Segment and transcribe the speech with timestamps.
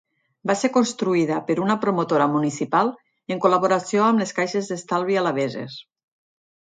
[0.51, 2.89] Va ser construïda per una promotora municipal
[3.35, 5.77] en col·laboració amb les caixes d'estalvi alabeses.